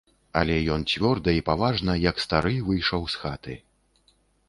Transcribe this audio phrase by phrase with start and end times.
[0.39, 3.63] Але ён цвёрда і паважна, як стары, выйшаў з хаты.